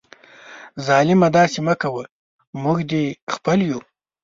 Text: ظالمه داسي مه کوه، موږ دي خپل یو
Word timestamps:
ظالمه 0.87 1.27
داسي 1.35 1.59
مه 1.67 1.75
کوه، 1.81 2.03
موږ 2.63 2.77
دي 2.89 3.03
خپل 3.33 3.59
یو 3.69 3.79